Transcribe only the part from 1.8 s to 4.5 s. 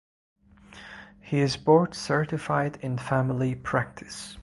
certified in family practice.